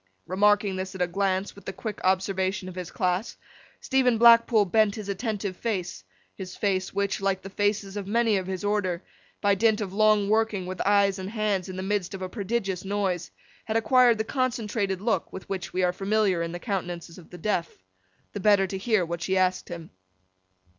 [0.25, 3.37] Remarking this at a glance, with the quick observation of his class,
[3.79, 8.63] Stephen Blackpool bent his attentive face—his face, which, like the faces of many of his
[8.63, 9.03] order,
[9.41, 12.83] by dint of long working with eyes and hands in the midst of a prodigious
[12.83, 13.29] noise,
[13.65, 17.37] had acquired the concentrated look with which we are familiar in the countenances of the
[17.37, 19.91] deaf—the better to hear what she asked him.